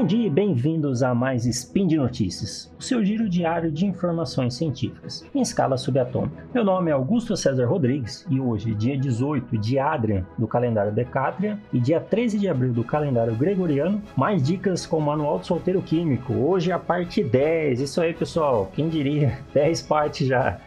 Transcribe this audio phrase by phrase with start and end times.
[0.00, 4.54] Bom dia e bem-vindos a mais Spin de Notícias, o seu giro diário de informações
[4.54, 6.42] científicas, em escala subatômica.
[6.54, 11.60] Meu nome é Augusto César Rodrigues e hoje, dia 18 de Adrian do calendário Decátria
[11.70, 15.82] e dia 13 de abril do calendário Gregoriano, mais dicas com o Manual do Solteiro
[15.82, 16.32] Químico.
[16.32, 20.58] Hoje é a parte 10, isso aí pessoal, quem diria, 10 partes já,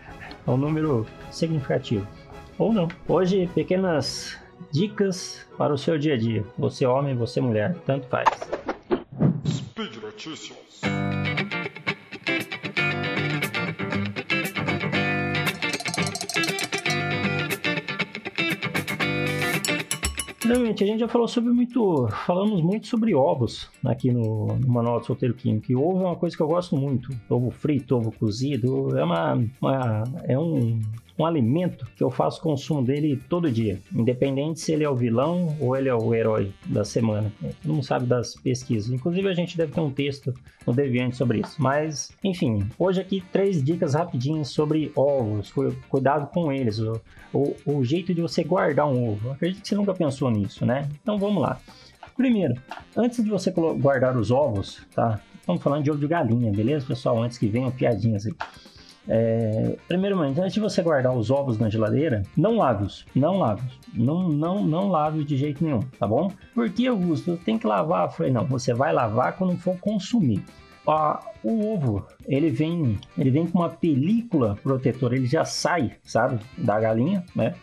[0.45, 2.07] é um número significativo.
[2.59, 2.87] Ou não.
[3.07, 4.37] Hoje, pequenas
[4.71, 6.45] dicas para o seu dia a dia.
[6.55, 8.29] Você homem, você mulher, tanto faz.
[9.73, 10.81] Speed Notícias.
[20.39, 22.07] Primeiramente, a gente já falou sobre muito.
[22.23, 25.71] Falamos muito sobre ovos aqui no, no Manual do Solteiro Químico.
[25.71, 27.09] E ovo é uma coisa que eu gosto muito.
[27.27, 28.95] Ovo frito, ovo cozido.
[28.95, 29.43] É uma.
[29.59, 30.79] uma é um,
[31.17, 35.55] um alimento que eu faço consumo dele todo dia, independente se ele é o vilão
[35.59, 37.31] ou ele é o herói da semana.
[37.61, 38.91] Todo mundo sabe das pesquisas.
[38.91, 40.33] Inclusive, a gente deve ter um texto
[40.65, 41.61] no Deviante sobre isso.
[41.61, 45.53] Mas, enfim, hoje aqui três dicas rapidinhas sobre ovos.
[45.87, 46.79] Cuidado com eles.
[46.79, 46.99] O,
[47.31, 49.31] o, o jeito de você guardar um ovo.
[49.31, 50.89] acredito que você nunca pensou nisso, né?
[51.01, 51.59] Então vamos lá.
[52.15, 52.55] Primeiro,
[52.95, 55.19] antes de você guardar os ovos, tá?
[55.39, 57.21] Estamos falando de ovo de galinha, beleza, pessoal?
[57.21, 58.33] Antes que venham piadinhas aí.
[59.07, 63.05] É, primeiramente, antes de você guardar os ovos na geladeira, não lave-os.
[63.13, 63.79] Não lave-os.
[63.93, 66.31] Não, não, não lave de jeito nenhum, tá bom?
[66.53, 68.11] Porque, Augusto, tem que lavar.
[68.11, 70.43] Falei, não, você vai lavar quando for consumir.
[70.87, 76.39] Ah, o ovo, ele vem, ele vem com uma película protetora, ele já sai, sabe,
[76.57, 77.55] da galinha, né?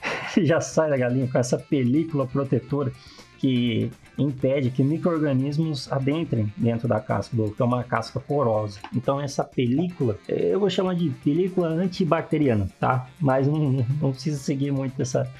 [0.42, 2.92] já sai da galinha com essa película protetora
[3.38, 8.80] que impede que micro-organismos adentrem dentro da casca do ovo, que é uma casca porosa.
[8.94, 13.08] Então essa película, eu vou chamar de película antibacteriana, tá?
[13.20, 15.30] Mas não, não precisa seguir muito essa,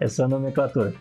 [0.00, 0.94] essa nomenclatura.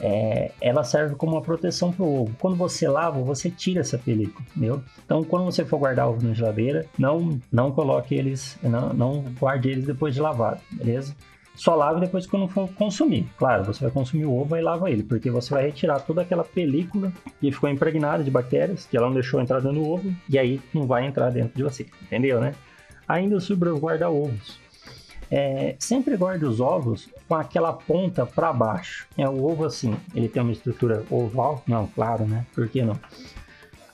[0.00, 2.36] É, ela serve como uma proteção para o ovo.
[2.38, 4.82] Quando você lava, você tira essa película, entendeu?
[5.04, 9.68] Então, quando você for guardar ovo na geladeira, não, não coloque eles, não, não guarde
[9.68, 11.16] eles depois de lavado, beleza?
[11.58, 13.28] Só lave depois quando for consumir.
[13.36, 16.44] Claro, você vai consumir o ovo e lava ele, porque você vai retirar toda aquela
[16.44, 20.38] película que ficou impregnada de bactérias, que ela não deixou entrar dentro do ovo, e
[20.38, 22.54] aí não vai entrar dentro de você, entendeu, né?
[23.08, 24.60] Ainda sobre o guarda-ovos.
[25.30, 29.08] É, sempre guarde os ovos com aquela ponta para baixo.
[29.18, 31.62] É o ovo assim, ele tem uma estrutura oval?
[31.66, 32.46] Não, claro, né?
[32.54, 32.98] Por que não?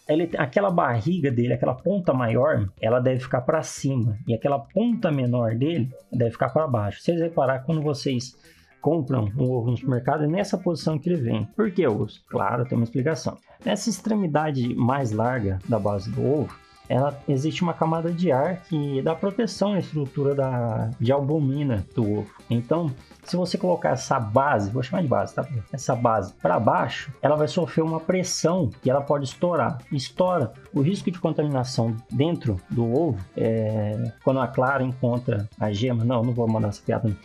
[0.08, 5.10] Ele, aquela barriga dele, aquela ponta maior, ela deve ficar para cima e aquela ponta
[5.10, 7.00] menor dele deve ficar para baixo.
[7.00, 8.36] Vocês reparar quando vocês
[8.80, 11.44] compram um ovo no supermercado é nessa posição que ele vem.
[11.56, 12.20] Por que, Augusto?
[12.28, 13.38] Claro, tem uma explicação.
[13.64, 16.54] Nessa extremidade mais larga da base do ovo,
[16.88, 22.18] ela existe uma camada de ar que dá proteção à estrutura da, de albumina do
[22.18, 22.30] ovo.
[22.50, 22.90] Então,
[23.22, 25.46] se você colocar essa base, vou chamar de base, tá?
[25.72, 29.78] Essa base para baixo, ela vai sofrer uma pressão e ela pode estourar.
[29.90, 30.52] Estoura.
[30.72, 36.22] O risco de contaminação dentro do ovo, é, quando a clara encontra a gema, não,
[36.22, 37.08] não vou mandar essa piada.
[37.08, 37.16] Não.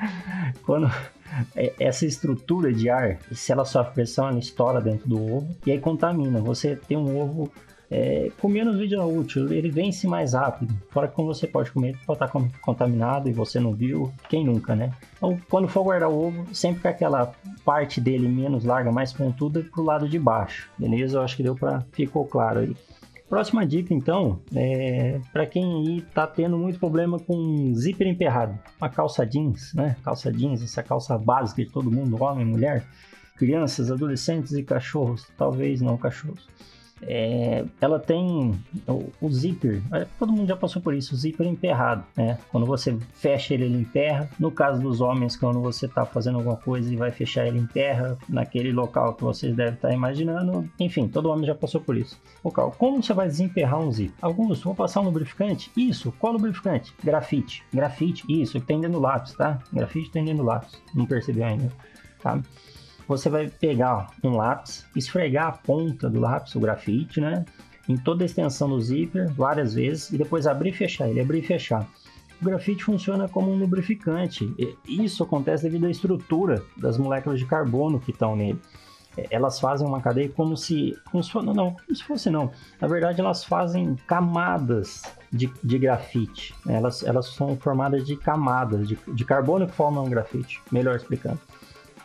[0.64, 0.90] quando
[1.54, 5.72] é, essa estrutura de ar, se ela sofre pressão, ela estoura dentro do ovo e
[5.72, 6.40] aí contamina.
[6.40, 7.50] Você tem um ovo
[7.90, 10.72] é, com menos vida útil, ele vence mais rápido.
[10.90, 12.30] Fora que como você pode comer, pode estar
[12.60, 14.92] contaminado e você não viu, quem nunca, né?
[15.16, 17.32] Então, quando for guardar o ovo, sempre com aquela
[17.64, 21.18] parte dele menos larga, mais pontuda, pro lado de baixo, beleza?
[21.18, 22.76] Eu acho que deu para ficou claro aí.
[23.28, 28.58] Próxima dica, então, é para quem está tendo muito problema com zíper emperrado.
[28.80, 29.96] Uma calça jeans, né?
[30.02, 32.84] Calça jeans, essa calça básica de todo mundo, homem, mulher,
[33.36, 35.28] crianças, adolescentes e cachorros.
[35.38, 36.48] Talvez não cachorros.
[37.02, 38.54] É, ela tem
[38.86, 42.38] o, o, zíper, é, todo mundo já passou por isso, o zíper emperrado, né?
[42.50, 44.28] Quando você fecha ele, ele emperra.
[44.38, 48.18] No caso dos homens, quando você está fazendo alguma coisa e vai fechar ele emperra
[48.28, 50.68] naquele local que vocês devem estar tá imaginando.
[50.78, 52.20] Enfim, todo homem já passou por isso.
[52.44, 54.14] Local, como você vai desemperrar um zíper?
[54.20, 55.70] Alguns, vou passar um lubrificante?
[55.76, 56.94] Isso, qual lubrificante?
[57.02, 57.62] Grafite.
[57.72, 59.58] Grafite, isso, que tem dentro do lápis, tá?
[59.72, 61.72] Grafite tem dentro do lápis, não percebeu ainda,
[62.22, 62.40] tá?
[63.10, 67.44] Você vai pegar um lápis, esfregar a ponta do lápis, o grafite, né?
[67.88, 71.40] Em toda a extensão do zíper, várias vezes, e depois abrir e fechar ele, abrir
[71.40, 71.88] e fechar.
[72.40, 74.54] O grafite funciona como um lubrificante.
[74.86, 78.60] Isso acontece devido à estrutura das moléculas de carbono que estão nele.
[79.16, 82.52] É, elas fazem uma cadeia como se, como se não, como se fosse não.
[82.80, 85.02] Na verdade, elas fazem camadas
[85.32, 86.54] de, de grafite.
[86.64, 90.62] Elas, elas são formadas de camadas de, de carbono que formam um grafite.
[90.70, 91.40] Melhor explicando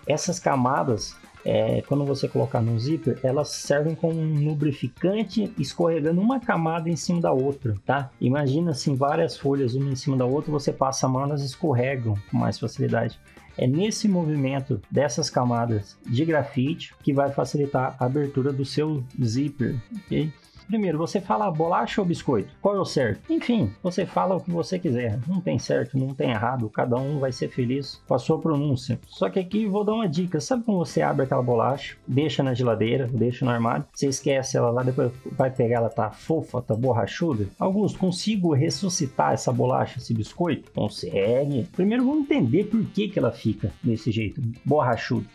[0.08, 1.16] essas camadas
[1.46, 6.96] é, quando você colocar no zíper, elas servem como um lubrificante escorregando uma camada em
[6.96, 8.10] cima da outra, tá?
[8.20, 12.16] Imagina assim, várias folhas uma em cima da outra, você passa a mão, elas escorregam
[12.32, 13.20] com mais facilidade.
[13.58, 19.76] É nesse movimento dessas camadas de grafite que vai facilitar a abertura do seu zíper,
[20.04, 20.34] ok?
[20.68, 22.50] Primeiro, você fala bolacha ou biscoito?
[22.62, 23.32] Qual é o certo?
[23.32, 25.20] Enfim, você fala o que você quiser.
[25.28, 26.70] Não tem certo, não tem errado.
[26.70, 29.00] Cada um vai ser feliz com a sua pronúncia.
[29.08, 30.40] Só que aqui vou dar uma dica.
[30.40, 34.70] Sabe como você abre aquela bolacha, deixa na geladeira, deixa no armário, você esquece ela
[34.70, 37.48] lá, depois vai pegar ela, tá fofa, tá borrachuda?
[37.60, 40.72] Augusto, consigo ressuscitar essa bolacha, esse biscoito?
[40.72, 41.68] Consegue.
[41.76, 45.26] Primeiro vamos entender por que, que ela fica desse jeito, borrachuda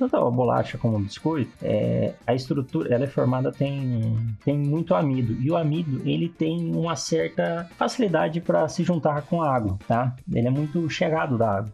[0.00, 4.94] tanto a bolacha como o biscoito, é, a estrutura ela é formada tem, tem muito
[4.94, 9.78] amido e o amido ele tem uma certa facilidade para se juntar com a água,
[9.86, 10.16] tá?
[10.32, 11.72] Ele é muito chegado da água.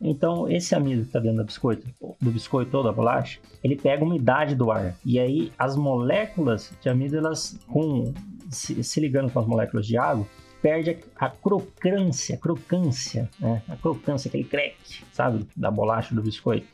[0.00, 1.86] Então, esse amido que está dentro do biscoito,
[2.20, 4.94] do biscoito ou da bolacha, ele pega a umidade do ar.
[5.04, 8.12] E aí, as moléculas de amido, elas, com,
[8.50, 10.26] se, se ligando com as moléculas de água,
[10.60, 13.62] perde a, crocância, crocância, né?
[13.68, 14.76] A crocância, aquele crack,
[15.12, 15.46] sabe?
[15.56, 16.66] Da bolacha, do biscoito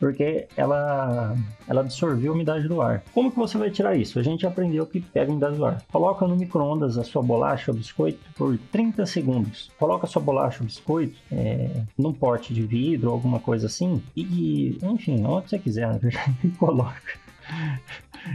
[0.00, 1.36] porque ela,
[1.68, 3.04] ela absorveu a umidade do ar.
[3.12, 4.18] Como que você vai tirar isso?
[4.18, 5.82] A gente aprendeu que pega a umidade do ar.
[5.92, 9.70] Coloca no micro-ondas a sua bolacha ou biscoito por 30 segundos.
[9.78, 14.02] Coloca a sua bolacha ou biscoito é, num pote de vidro ou alguma coisa assim
[14.16, 17.20] e, enfim, onde você quiser, na verdade, coloca.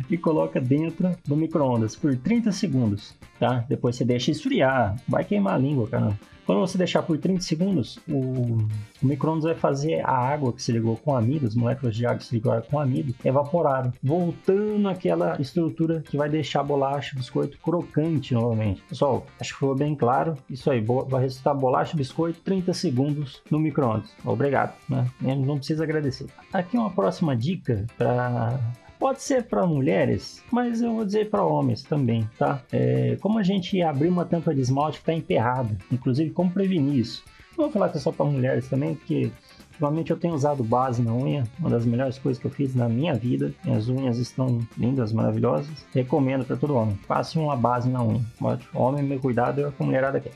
[0.09, 3.65] E coloca dentro do micro-ondas por 30 segundos, tá?
[3.67, 6.17] Depois você deixa esfriar, vai queimar a língua, cara.
[6.45, 8.67] Quando você deixar por 30 segundos, o, o
[9.01, 12.25] micro-ondas vai fazer a água que se ligou com amido, as moléculas de água que
[12.25, 18.35] se ligaram com amido, evaporarem, voltando àquela estrutura que vai deixar a bolacha, biscoito crocante
[18.35, 18.83] novamente.
[18.87, 20.37] Pessoal, acho que ficou bem claro.
[20.47, 24.11] Isso aí, vai ressuscitar bolacha, biscoito, 30 segundos no micro-ondas.
[24.23, 25.07] Obrigado, né?
[25.19, 26.27] Não precisa agradecer.
[26.53, 28.59] Aqui uma próxima dica para
[29.05, 32.63] Pode ser para mulheres, mas eu vou dizer para homens também, tá?
[32.71, 37.01] É, como a gente abrir uma tampa de esmalte que está emperrada, inclusive como prevenir
[37.01, 37.23] isso?
[37.55, 39.29] Não vou falar que é só para mulheres também, porque
[39.73, 42.89] Ultimamente eu tenho usado base na unha, uma das melhores coisas que eu fiz na
[42.89, 43.53] minha vida.
[43.63, 45.85] Minhas unhas estão lindas, maravilhosas.
[45.93, 46.97] Recomendo para todo homem.
[47.07, 48.25] Passe uma base na unha.
[48.73, 50.31] Homem, meu cuidado é com a mulherada aqui.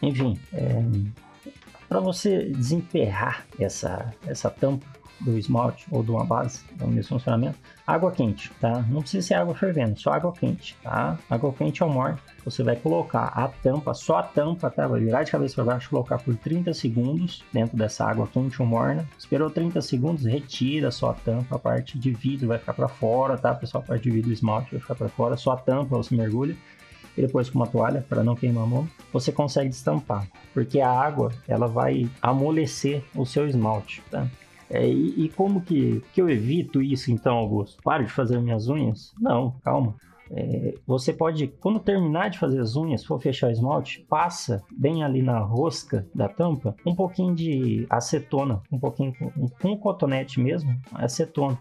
[0.00, 0.84] Enfim, é...
[1.88, 4.86] para você desemperrar essa, essa tampa,
[5.24, 8.84] do esmalte ou de uma base, do mesmo funcionamento, água quente, tá?
[8.88, 11.18] Não precisa ser água fervendo, só água quente, tá?
[11.28, 14.86] Água quente ao morno, você vai colocar a tampa, só a tampa, tá?
[14.86, 18.66] Vai virar de cabeça para baixo, colocar por 30 segundos dentro dessa água quente ou
[18.66, 19.08] morna.
[19.18, 23.36] Esperou 30 segundos, retira só a tampa, a parte de vidro vai ficar para fora,
[23.36, 23.54] tá?
[23.54, 26.14] Pessoal, a parte de vidro do esmalte vai ficar para fora, só a tampa você
[26.14, 26.56] mergulha
[27.16, 30.90] e depois com uma toalha para não queimar a mão, você consegue destampar, porque a
[30.90, 34.26] água ela vai amolecer o seu esmalte, tá?
[34.72, 37.82] É, e, e, como que, que eu evito isso então, Augusto?
[37.82, 39.12] Paro de fazer minhas unhas?
[39.20, 39.94] Não, calma.
[40.30, 45.04] É, você pode, quando terminar de fazer as unhas, for fechar o esmalte, passa bem
[45.04, 50.74] ali na rosca da tampa um pouquinho de acetona, um pouquinho com um cotonete mesmo,
[50.94, 51.58] acetona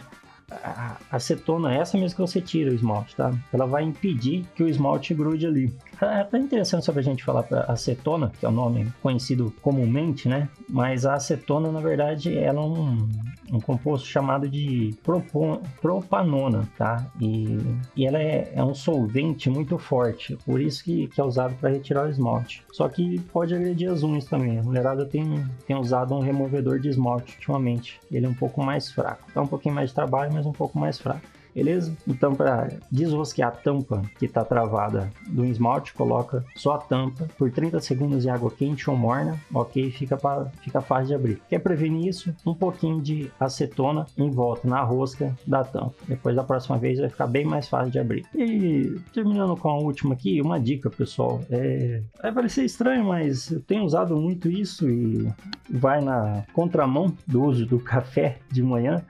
[0.52, 3.34] a acetona, essa mesmo que você tira o esmalte, tá?
[3.54, 5.74] Ela vai impedir que o esmalte grude ali.
[6.02, 10.28] É até interessante só pra gente falar para acetona, que é o nome conhecido comumente,
[10.28, 10.50] né?
[10.68, 13.08] Mas a acetona, na verdade, ela é um,
[13.52, 17.06] um composto chamado de propon, propanona, tá?
[17.20, 17.60] E,
[17.96, 21.70] e ela é, é, um solvente muito forte, por isso que, que é usado para
[21.70, 22.64] retirar o esmalte.
[22.72, 24.58] Só que pode agredir as unhas também.
[24.58, 28.00] A mulherada tem, tem usado um removedor de esmalte ultimamente.
[28.12, 29.28] Ele é um pouco mais fraco.
[29.36, 31.22] Dá um pouquinho mais de trabalho, mas um pouco mais fraco
[31.54, 31.96] beleza?
[32.08, 37.52] Então, para desrosquear a tampa que está travada do esmalte, coloca só a tampa por
[37.52, 39.92] 30 segundos em água quente ou morna, ok?
[39.92, 41.42] Fica, pra, fica fácil de abrir.
[41.50, 42.34] Quer prevenir isso?
[42.46, 45.94] Um pouquinho de acetona em volta, na rosca da tampa.
[46.08, 48.26] Depois da próxima vez vai ficar bem mais fácil de abrir.
[48.36, 51.42] E terminando com a última aqui, uma dica, pessoal.
[51.50, 52.02] É...
[52.22, 55.28] Vai parecer estranho, mas eu tenho usado muito isso e
[55.70, 59.04] vai na contramão do uso do café de manhã.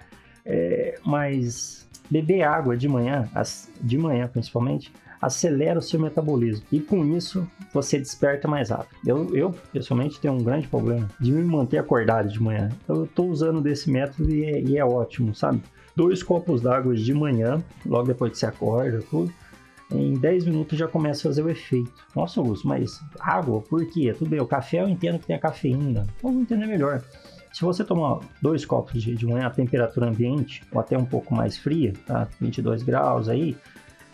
[0.46, 3.30] É, mas beber água de manhã,
[3.82, 8.98] de manhã principalmente, acelera o seu metabolismo e com isso você desperta mais rápido.
[9.06, 12.70] Eu, eu pessoalmente tenho um grande problema de me manter acordado de manhã.
[12.88, 15.62] Eu estou usando desse método e é, e é ótimo, sabe?
[15.96, 19.32] Dois copos d'água de manhã, logo depois que você acorda, tudo.
[19.94, 21.92] Em 10 minutos já começa a fazer o efeito.
[22.16, 24.14] Nossa, Augusto, mas água, por quê?
[24.18, 26.08] Tudo bem, o café eu entendo que tem a cafeína.
[26.24, 27.04] Vamos entender melhor.
[27.52, 31.36] Se você tomar dois copos de, de manhã a temperatura ambiente, ou até um pouco
[31.36, 32.28] mais fria, tá?
[32.40, 33.58] 22 graus aí,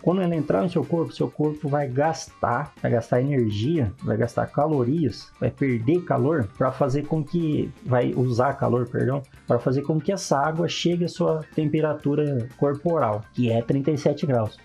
[0.01, 4.47] quando ela entrar no seu corpo, seu corpo vai gastar, vai gastar energia, vai gastar
[4.47, 9.99] calorias, vai perder calor para fazer com que vai usar calor, perdão, para fazer com
[9.99, 14.57] que essa água chegue à sua temperatura corporal, que é 37 graus.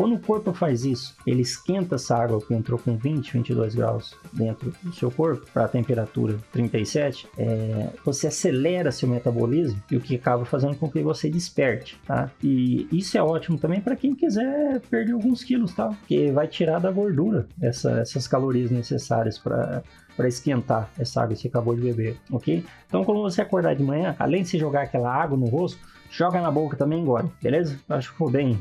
[0.00, 4.16] Quando o corpo faz isso, ele esquenta essa água que entrou com 20, 22 graus
[4.32, 10.00] dentro do seu corpo para a temperatura 37, é, você acelera seu metabolismo e o
[10.00, 12.30] que acaba fazendo com que você desperte, tá?
[12.42, 15.88] E isso é ótimo também para quem quiser perder alguns quilos, tá?
[15.88, 19.82] Porque vai tirar da gordura essa, essas calorias necessárias para
[20.16, 22.64] para esquentar essa água que você acabou de beber, ok?
[22.86, 25.78] Então, quando você acordar de manhã, além de você jogar aquela água no rosto,
[26.10, 27.78] joga na boca também engole, beleza?
[27.88, 28.60] Acho que ficou bem,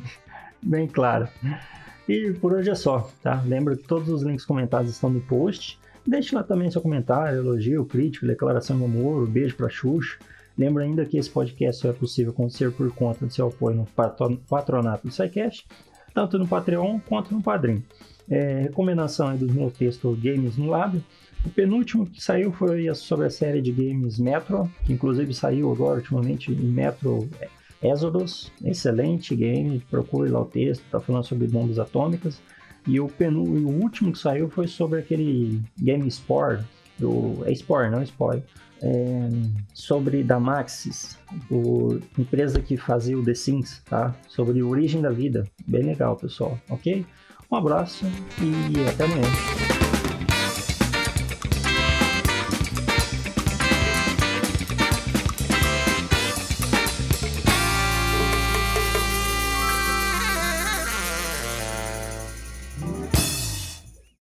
[0.62, 1.28] bem claro.
[2.08, 3.42] E por hoje é só, tá?
[3.46, 5.80] Lembra que todos os links comentados estão no post.
[6.06, 10.18] Deixe lá também seu comentário, elogio, crítico, declaração de amor, beijo pra Xuxa.
[10.58, 13.88] Lembra ainda que esse podcast só é possível acontecer por conta do seu apoio no
[14.50, 15.68] patronato do SciCast,
[16.14, 17.84] tanto no Patreon quanto no Padrim.
[18.30, 21.02] É, recomendação dos meus textos Games no Lab.
[21.46, 26.00] O penúltimo que saiu foi sobre a série de games Metro, que inclusive saiu agora
[26.00, 27.30] ultimamente em Metro
[27.82, 32.42] Exodus, excelente game, procure lá o texto, está falando sobre bombas atômicas.
[32.88, 36.64] E o, penu, o último que saiu foi sobre aquele Game Spore,
[36.98, 38.44] do, é Spore, não Spoil,
[38.82, 39.30] é,
[39.74, 44.16] sobre da Maxis, a empresa que fazia o The Sims, tá?
[44.28, 45.46] Sobre a origem da vida.
[45.68, 47.06] Bem legal, pessoal, ok?
[47.52, 48.06] Um abraço
[48.40, 49.79] e até amanhã.